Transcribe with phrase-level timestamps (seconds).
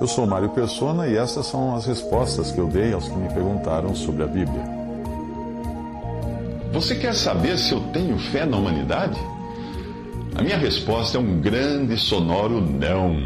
[0.00, 3.28] Eu sou Mário Persona e essas são as respostas que eu dei aos que me
[3.28, 4.64] perguntaram sobre a Bíblia.
[6.72, 9.20] Você quer saber se eu tenho fé na humanidade?
[10.34, 13.24] A minha resposta é um grande sonoro não.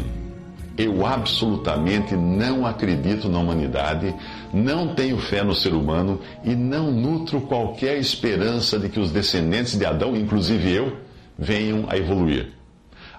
[0.77, 4.13] Eu absolutamente não acredito na humanidade,
[4.53, 9.77] não tenho fé no ser humano e não nutro qualquer esperança de que os descendentes
[9.77, 10.97] de Adão, inclusive eu,
[11.39, 12.51] venham a evoluir.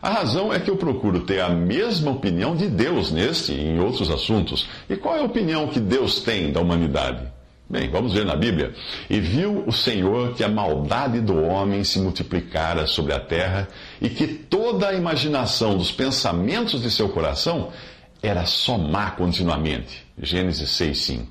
[0.07, 3.81] A razão é que eu procuro ter a mesma opinião de Deus neste e em
[3.81, 4.69] outros assuntos.
[4.89, 7.27] E qual é a opinião que Deus tem da humanidade?
[7.69, 8.73] Bem, vamos ver na Bíblia.
[9.11, 13.67] E viu o Senhor que a maldade do homem se multiplicara sobre a terra
[14.01, 17.73] e que toda a imaginação dos pensamentos de seu coração
[18.23, 20.07] era só má continuamente.
[20.23, 21.27] Gênesis 6,5.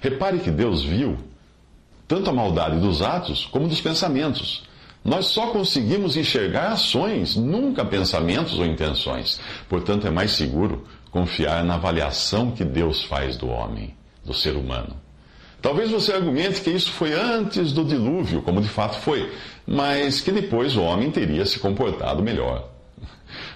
[0.00, 1.18] Repare que Deus viu
[2.06, 4.69] tanto a maldade dos atos como dos pensamentos.
[5.04, 9.40] Nós só conseguimos enxergar ações, nunca pensamentos ou intenções.
[9.68, 14.96] Portanto, é mais seguro confiar na avaliação que Deus faz do homem, do ser humano.
[15.62, 19.30] Talvez você argumente que isso foi antes do dilúvio, como de fato foi,
[19.66, 22.68] mas que depois o homem teria se comportado melhor.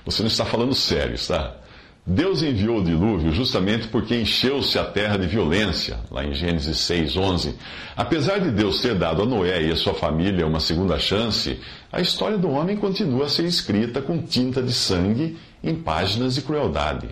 [0.04, 1.56] Você não está falando sério, está?
[2.06, 7.16] Deus enviou o dilúvio justamente porque encheu-se a terra de violência, lá em Gênesis 6,
[7.16, 7.54] 11.
[7.96, 11.58] Apesar de Deus ter dado a Noé e a sua família uma segunda chance,
[11.90, 16.42] a história do homem continua a ser escrita com tinta de sangue em páginas de
[16.42, 17.08] crueldade.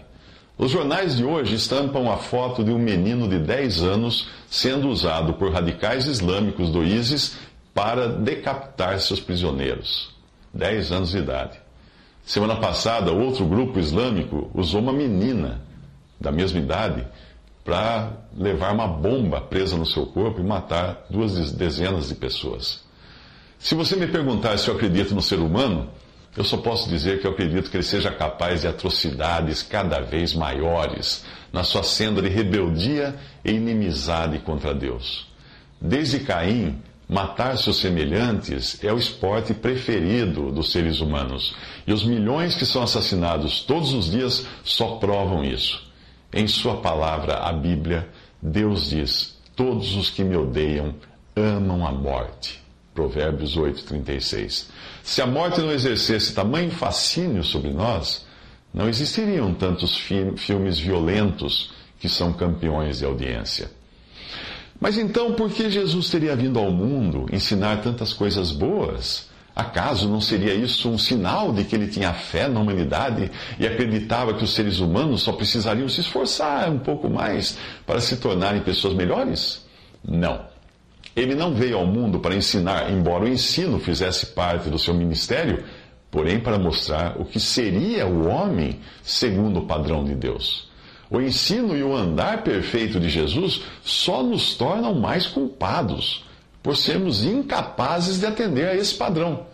[0.59, 5.33] Os jornais de hoje estampam a foto de um menino de 10 anos sendo usado
[5.35, 7.39] por radicais islâmicos do ISIS
[7.73, 10.11] para decapitar seus prisioneiros.
[10.53, 11.62] 10 anos de idade.
[12.33, 15.61] Semana passada, outro grupo islâmico usou uma menina
[16.19, 17.07] da mesma idade
[17.63, 22.85] para levar uma bomba presa no seu corpo e matar duas dezenas de pessoas.
[23.59, 25.91] Se você me perguntar se eu acredito no ser humano,
[26.35, 30.33] eu só posso dizer que eu acredito que ele seja capaz de atrocidades cada vez
[30.33, 33.15] maiores na sua senda de rebeldia
[33.45, 35.29] e inimizade contra Deus.
[35.79, 41.55] Desde Caim, matar seus semelhantes é o esporte preferido dos seres humanos.
[41.87, 45.83] E os milhões que são assassinados todos os dias só provam isso.
[46.33, 48.09] Em Sua palavra, a Bíblia,
[48.41, 50.95] Deus diz: Todos os que me odeiam
[51.37, 52.63] amam a morte.
[52.95, 54.71] Provérbios 8, 36.
[55.03, 58.27] Se a morte não exercesse tamanho fascínio sobre nós,
[58.73, 63.71] não existiriam tantos fi filmes violentos que são campeões de audiência.
[64.83, 69.31] Mas então, por que Jesus teria vindo ao mundo ensinar tantas coisas boas?
[69.55, 74.35] Acaso não seria isso um sinal de que ele tinha fé na humanidade e acreditava
[74.35, 77.57] que os seres humanos só precisariam se esforçar um pouco mais
[77.87, 79.65] para se tornarem pessoas melhores?
[80.05, 80.47] Não.
[81.15, 85.63] Ele não veio ao mundo para ensinar, embora o ensino fizesse parte do seu ministério,
[86.11, 90.72] porém para mostrar o que seria o homem segundo o padrão de Deus.
[91.13, 96.25] O ensino e o andar perfeito de Jesus só nos tornam mais culpados
[96.63, 99.47] por sermos incapazes de atender a esse padrão.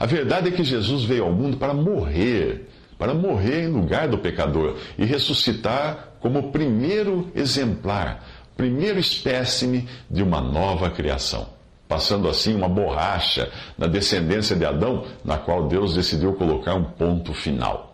[0.00, 4.18] A verdade é que Jesus veio ao mundo para morrer, para morrer em lugar do
[4.18, 8.20] pecador e ressuscitar como o primeiro exemplar
[8.56, 11.48] primeiro espécime de uma nova criação,
[11.88, 17.32] passando assim uma borracha na descendência de Adão, na qual Deus decidiu colocar um ponto
[17.34, 17.93] final.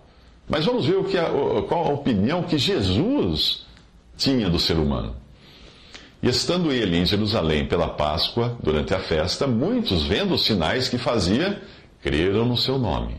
[0.50, 1.30] Mas vamos ver o que a,
[1.68, 3.64] qual a opinião que Jesus
[4.16, 5.14] tinha do ser humano.
[6.20, 10.98] E estando ele em Jerusalém pela Páscoa, durante a festa, muitos, vendo os sinais que
[10.98, 11.62] fazia,
[12.02, 13.16] creram no seu nome.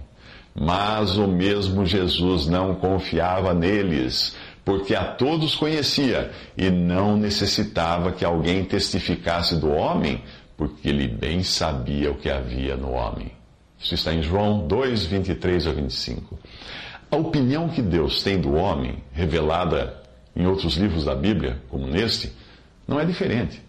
[0.53, 8.23] Mas o mesmo Jesus não confiava neles porque a todos conhecia e não necessitava que
[8.23, 10.21] alguém testificasse do homem,
[10.55, 13.31] porque ele bem sabia o que havia no homem.
[13.79, 16.37] Isso está em João 2, 23 a 25.
[17.11, 20.01] A opinião que Deus tem do homem, revelada
[20.33, 22.31] em outros livros da Bíblia, como neste,
[22.87, 23.61] não é diferente.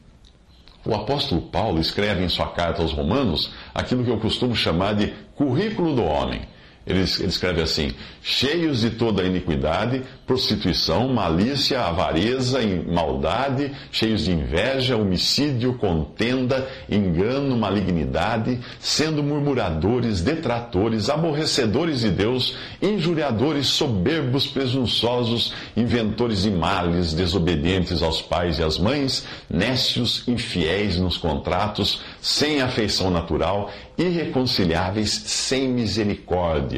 [0.85, 5.09] O apóstolo Paulo escreve em sua carta aos Romanos aquilo que eu costumo chamar de
[5.35, 6.43] currículo do homem
[6.87, 12.59] Ele, ele escreve assim: cheios de toda iniquidade, prostituição, malícia, avareza,
[12.89, 23.67] maldade, cheios de inveja, homicídio, contenda, engano, malignidade, sendo murmuradores, detratores, aborrecedores de Deus, injuriadores,
[23.67, 32.01] soberbos, presunçosos, inventores de males, desobedientes aos pais e às mães, nécios, infiéis nos contratos,
[32.21, 36.72] sem afeição natural, irreconciliáveis, sem misericórdia.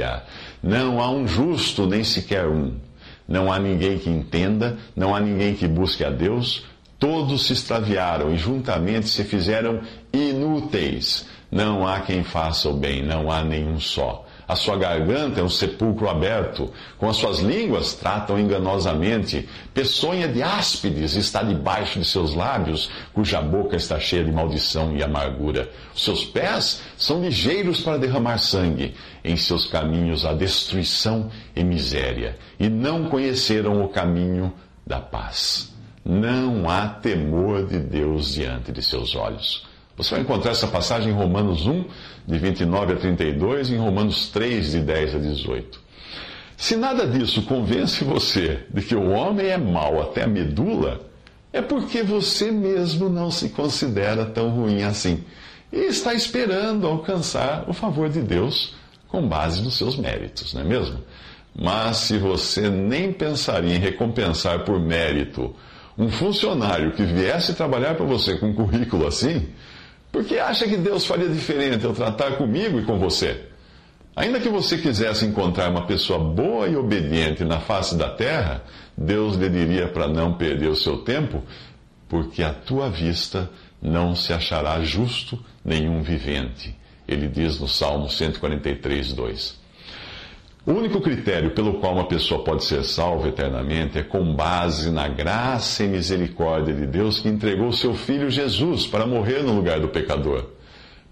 [0.62, 2.74] Não há um justo, nem sequer um.
[3.26, 6.64] Não há ninguém que entenda, não há ninguém que busque a Deus.
[6.98, 9.80] Todos se extraviaram e juntamente se fizeram
[10.12, 11.26] inúteis.
[11.50, 14.23] Não há quem faça o bem, não há nenhum só.
[14.46, 19.48] A sua garganta é um sepulcro aberto, com as suas línguas tratam enganosamente.
[19.72, 25.02] Peçonha de áspides está debaixo de seus lábios, cuja boca está cheia de maldição e
[25.02, 25.70] amargura.
[25.94, 28.94] Seus pés são ligeiros para derramar sangue.
[29.24, 34.52] Em seus caminhos há destruição e miséria, e não conheceram o caminho
[34.86, 35.72] da paz.
[36.04, 39.66] Não há temor de Deus diante de seus olhos.
[39.96, 41.84] Você vai encontrar essa passagem em Romanos 1,
[42.26, 45.80] de 29 a 32, e em Romanos 3, de 10 a 18.
[46.56, 51.00] Se nada disso convence você de que o homem é mau até a medula,
[51.52, 55.22] é porque você mesmo não se considera tão ruim assim
[55.72, 58.74] e está esperando alcançar o favor de Deus
[59.08, 60.98] com base nos seus méritos, não é mesmo?
[61.54, 65.54] Mas se você nem pensaria em recompensar por mérito
[65.96, 69.48] um funcionário que viesse trabalhar para você com um currículo assim,
[70.14, 73.48] porque acha que Deus faria diferente ao tratar comigo e com você?
[74.14, 78.62] Ainda que você quisesse encontrar uma pessoa boa e obediente na face da terra,
[78.96, 81.42] Deus lhe diria para não perder o seu tempo,
[82.08, 83.50] porque à tua vista
[83.82, 86.76] não se achará justo nenhum vivente.
[87.08, 89.63] Ele diz no Salmo 143, 2.
[90.66, 95.06] O único critério pelo qual uma pessoa pode ser salva eternamente é com base na
[95.08, 99.88] graça e misericórdia de Deus que entregou seu filho Jesus para morrer no lugar do
[99.88, 100.52] pecador.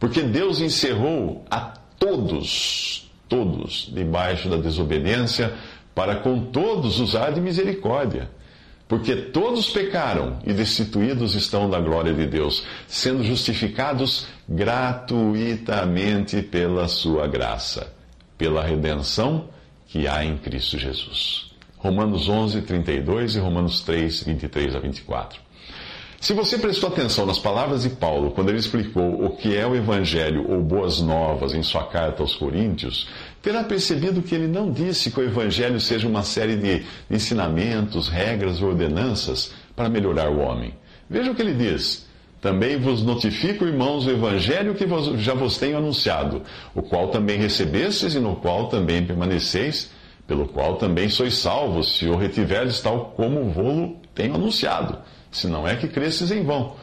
[0.00, 1.60] Porque Deus encerrou a
[1.98, 5.52] todos, todos, debaixo da desobediência,
[5.94, 8.30] para com todos usar de misericórdia.
[8.88, 17.26] Porque todos pecaram e destituídos estão da glória de Deus, sendo justificados gratuitamente pela sua
[17.26, 18.00] graça
[18.42, 19.44] pela redenção
[19.86, 21.52] que há em Cristo Jesus.
[21.78, 25.40] Romanos 11, 32 e Romanos 3, 23 a 24.
[26.20, 29.76] Se você prestou atenção nas palavras de Paulo quando ele explicou o que é o
[29.76, 33.08] Evangelho ou Boas Novas em sua carta aos Coríntios,
[33.40, 38.60] terá percebido que ele não disse que o Evangelho seja uma série de ensinamentos, regras
[38.60, 40.74] ou ordenanças para melhorar o homem.
[41.08, 42.08] Veja o que ele diz.
[42.42, 46.42] Também vos notifico, irmãos, o evangelho que vos, já vos tenho anunciado,
[46.74, 49.92] o qual também recebestes e no qual também permaneceis,
[50.26, 54.98] pelo qual também sois salvos, se o retiverdes tal como vou-lo tenho anunciado,
[55.30, 56.74] se não é que cresces em vão.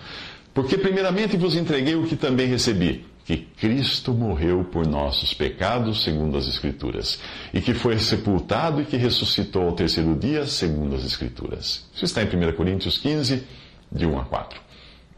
[0.53, 6.37] Porque primeiramente vos entreguei o que também recebi, que Cristo morreu por nossos pecados, segundo
[6.37, 7.19] as Escrituras,
[7.53, 11.85] e que foi sepultado e que ressuscitou ao terceiro dia, segundo as Escrituras.
[11.93, 13.43] Isso está em 1 Coríntios 15,
[13.91, 14.68] de 1 a 4.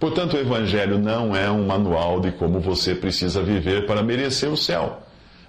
[0.01, 4.57] Portanto, o Evangelho não é um manual de como você precisa viver para merecer o
[4.57, 5.03] céu,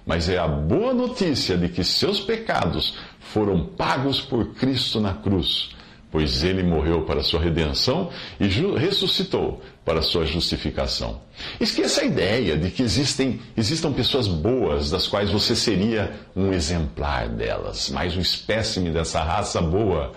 [0.05, 5.71] mas é a boa notícia de que seus pecados foram pagos por Cristo na cruz,
[6.11, 8.45] pois ele morreu para sua redenção e
[8.77, 11.19] ressuscitou para sua justificação.
[11.59, 17.27] Esqueça a ideia de que existem, existam pessoas boas das quais você seria um exemplar
[17.27, 20.13] delas, mais um espécime dessa raça boa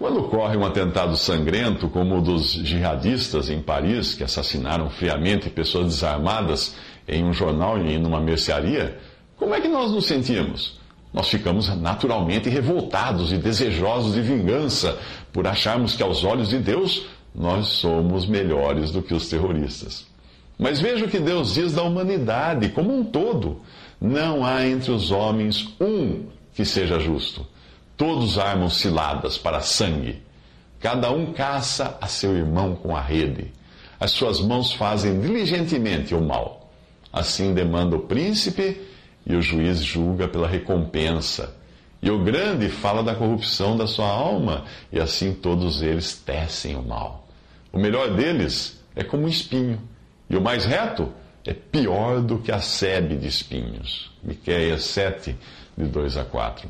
[0.00, 5.88] quando ocorre um atentado sangrento, como o dos jihadistas em Paris, que assassinaram friamente pessoas
[5.88, 6.74] desarmadas
[7.06, 8.98] em um jornal e numa mercearia,
[9.36, 10.80] como é que nós nos sentimos?
[11.12, 14.98] Nós ficamos naturalmente revoltados e desejosos de vingança
[15.34, 17.04] por acharmos que, aos olhos de Deus,
[17.34, 20.06] nós somos melhores do que os terroristas.
[20.58, 23.60] Mas veja o que Deus diz da humanidade como um todo.
[24.00, 26.22] Não há entre os homens um
[26.54, 27.46] que seja justo.
[28.00, 30.22] Todos armam ciladas para sangue.
[30.80, 33.52] Cada um caça a seu irmão com a rede.
[34.00, 36.72] As suas mãos fazem diligentemente o mal.
[37.12, 38.80] Assim demanda o príncipe
[39.26, 41.54] e o juiz julga pela recompensa.
[42.00, 46.82] E o grande fala da corrupção da sua alma, e assim todos eles tecem o
[46.82, 47.28] mal.
[47.70, 49.78] O melhor deles é como um espinho,
[50.30, 51.12] e o mais reto
[51.44, 54.10] é pior do que a sebe de espinhos.
[54.22, 55.36] Miqueias 7,
[55.76, 56.66] de 2 a 4.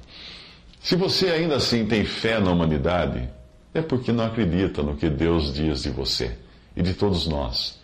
[0.80, 3.28] Se você ainda assim tem fé na humanidade,
[3.74, 6.36] é porque não acredita no que Deus diz de você
[6.74, 7.78] e de todos nós.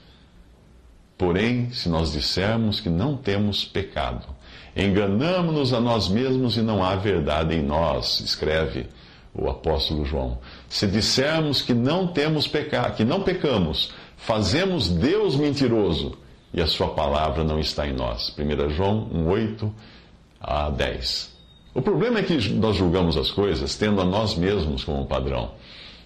[1.18, 4.26] Porém, se nós dissermos que não temos pecado,
[4.74, 8.86] enganamos-nos a nós mesmos e não há verdade em nós, escreve
[9.34, 10.38] o apóstolo João.
[10.68, 16.16] Se dissermos que não temos pecado, que não pecamos, fazemos Deus mentiroso
[16.52, 18.34] e a sua palavra não está em nós.
[18.38, 19.74] 1 João 1, 8
[20.40, 21.35] a 10.
[21.76, 25.50] O problema é que nós julgamos as coisas tendo a nós mesmos como padrão.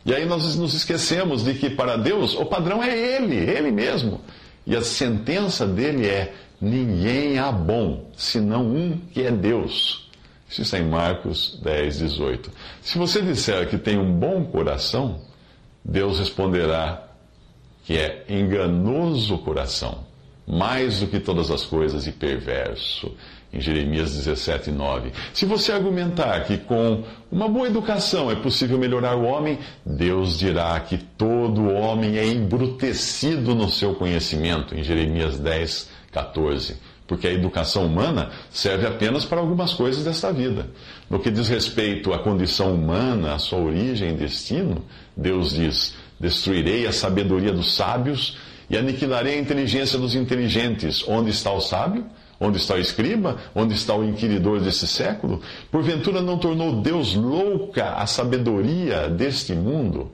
[0.04, 4.20] E aí nós nos esquecemos de que para Deus o padrão é Ele, Ele mesmo.
[4.66, 10.10] E a sentença dele é: ninguém há bom, senão um que é Deus.
[10.48, 12.50] Isso está em Marcos 10, 18.
[12.82, 15.20] Se você disser que tem um bom coração,
[15.84, 17.06] Deus responderá
[17.84, 20.00] que é enganoso o coração,
[20.48, 23.14] mais do que todas as coisas e perverso
[23.52, 25.10] em Jeremias 17, 9.
[25.34, 30.78] Se você argumentar que com uma boa educação é possível melhorar o homem, Deus dirá
[30.80, 36.76] que todo homem é embrutecido no seu conhecimento, em Jeremias 10, 14.
[37.08, 40.68] Porque a educação humana serve apenas para algumas coisas desta vida.
[41.08, 44.84] No que diz respeito à condição humana, à sua origem e destino,
[45.16, 48.38] Deus diz: Destruirei a sabedoria dos sábios
[48.70, 51.02] e aniquilarei a inteligência dos inteligentes.
[51.08, 52.06] Onde está o sábio?
[52.40, 53.36] Onde está o escriba?
[53.54, 55.42] Onde está o inquiridor desse século?
[55.70, 60.10] Porventura não tornou Deus louca a sabedoria deste mundo?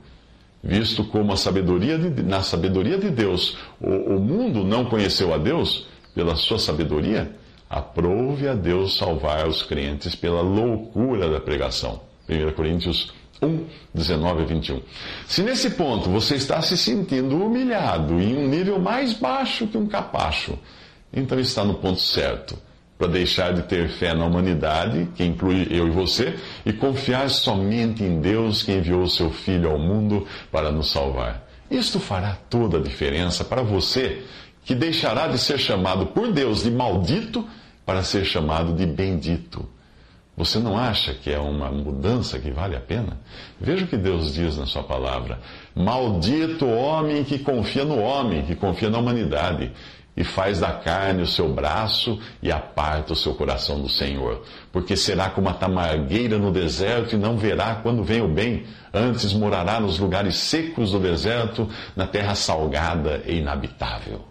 [0.61, 5.37] Visto como a sabedoria de, na sabedoria de Deus o, o mundo não conheceu a
[5.37, 7.31] Deus pela sua sabedoria,
[7.69, 12.01] aprove a Deus salvar os crentes pela loucura da pregação.
[12.27, 14.81] 1 Coríntios 1, 19 a 21.
[15.27, 19.87] Se nesse ponto você está se sentindo humilhado em um nível mais baixo que um
[19.87, 20.57] capacho,
[21.11, 22.57] então está no ponto certo
[22.97, 26.35] para deixar de ter fé na humanidade, que inclui eu e você,
[26.65, 31.47] e confiar somente em Deus que enviou o seu Filho ao mundo para nos salvar.
[31.69, 34.23] Isto fará toda a diferença para você,
[34.65, 37.47] que deixará de ser chamado por Deus de maldito
[37.85, 39.69] para ser chamado de bendito.
[40.35, 43.19] Você não acha que é uma mudança que vale a pena?
[43.59, 45.39] Veja o que Deus diz na Sua palavra:
[45.75, 49.71] Maldito homem que confia no homem, que confia na humanidade
[50.17, 54.41] e faz da carne o seu braço e aparta o seu coração do Senhor.
[54.71, 59.31] Porque será como a tamargueira no deserto e não verá quando vem o bem, antes
[59.31, 64.25] morará nos lugares secos do deserto, na terra salgada e inabitável.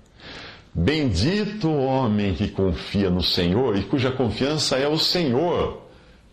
[0.74, 5.84] Bendito o homem que confia no Senhor e cuja confiança é o Senhor,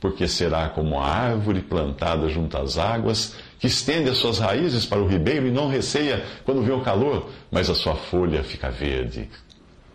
[0.01, 5.01] porque será como a árvore plantada junto às águas, que estende as suas raízes para
[5.01, 9.29] o ribeiro e não receia quando vê o calor, mas a sua folha fica verde.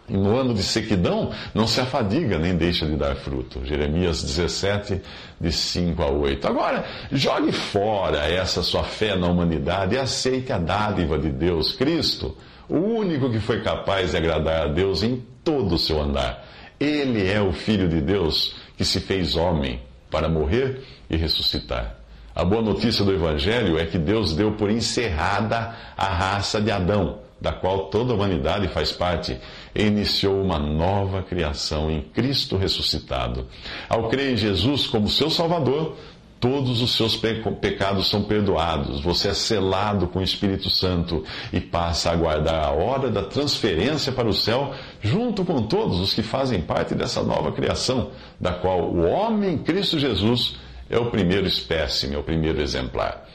[0.08, 3.60] E no ano de sequidão não se afadiga nem deixa de dar fruto.
[3.66, 5.02] Jeremias 17,
[5.38, 6.48] de 5 a 8.
[6.48, 6.82] Agora,
[7.12, 12.34] jogue fora essa sua fé na humanidade e aceite a dádiva de Deus, Cristo,
[12.70, 16.42] o único que foi capaz de agradar a Deus em todo o seu andar.
[16.80, 21.97] Ele é o Filho de Deus que se fez homem para morrer e ressuscitar.
[22.38, 27.18] A boa notícia do Evangelho é que Deus deu por encerrada a raça de Adão,
[27.40, 29.36] da qual toda a humanidade faz parte,
[29.74, 33.48] e iniciou uma nova criação em Cristo ressuscitado.
[33.88, 35.96] Ao crer em Jesus como seu Salvador,
[36.38, 42.08] todos os seus pecados são perdoados, você é selado com o Espírito Santo e passa
[42.08, 46.60] a aguardar a hora da transferência para o céu, junto com todos os que fazem
[46.60, 52.18] parte dessa nova criação, da qual o homem Cristo Jesus é o primeiro espécime, é
[52.18, 53.26] o primeiro exemplar.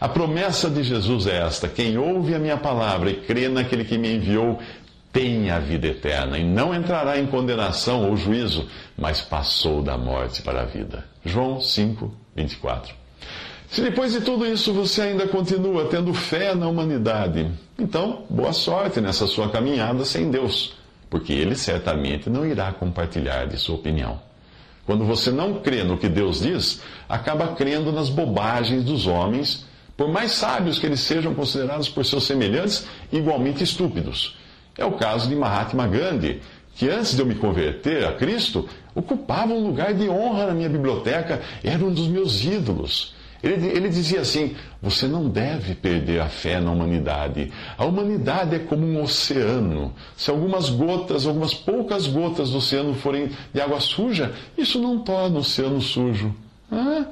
[0.00, 3.98] A promessa de Jesus é esta: quem ouve a minha palavra e crê naquele que
[3.98, 4.58] me enviou,
[5.12, 10.42] tem a vida eterna e não entrará em condenação ou juízo, mas passou da morte
[10.42, 11.04] para a vida.
[11.24, 12.94] João 5, 24.
[13.70, 19.00] Se depois de tudo isso você ainda continua tendo fé na humanidade, então boa sorte
[19.00, 20.74] nessa sua caminhada sem Deus,
[21.10, 24.27] porque Ele certamente não irá compartilhar de sua opinião.
[24.88, 30.08] Quando você não crê no que Deus diz, acaba crendo nas bobagens dos homens, por
[30.08, 34.38] mais sábios que eles sejam considerados por seus semelhantes, igualmente estúpidos.
[34.78, 36.40] É o caso de Mahatma Gandhi,
[36.74, 40.70] que antes de eu me converter a Cristo, ocupava um lugar de honra na minha
[40.70, 43.14] biblioteca, era um dos meus ídolos.
[43.42, 47.52] Ele, ele, dizia assim: você não deve perder a fé na humanidade.
[47.76, 49.92] A humanidade é como um oceano.
[50.16, 55.36] Se algumas gotas, algumas poucas gotas do oceano forem de água suja, isso não torna
[55.36, 56.34] o oceano sujo.
[56.70, 57.04] Ah?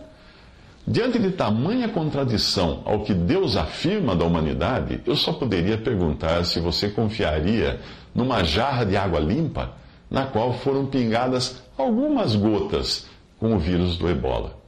[0.89, 6.61] Diante de tamanha contradição ao que Deus afirma da humanidade, eu só poderia perguntar se
[6.61, 7.81] você confiaria
[8.15, 9.73] numa jarra de água limpa
[10.09, 13.07] na qual foram pingadas algumas gotas
[13.39, 14.66] com o vírus do ebola.